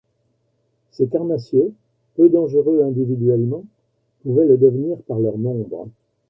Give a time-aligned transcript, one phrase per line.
[0.89, 1.71] Ces carnassiers,
[2.15, 3.63] peu dangereux individuellement,
[4.23, 5.89] pouvaient le devenir par leur nombre.